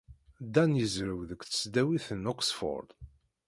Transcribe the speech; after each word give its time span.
Dan 0.53 0.71
yezrew 0.79 1.19
deg 1.29 1.41
Tesdawit 1.43 2.07
n 2.13 2.29
Oxford. 2.33 2.89